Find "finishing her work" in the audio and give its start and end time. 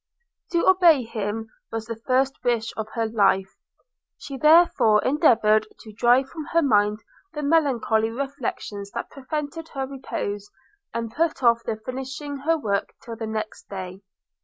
11.75-12.95